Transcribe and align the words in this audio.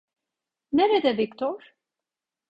Nerede 0.73 1.15
Viktor? 1.17 1.63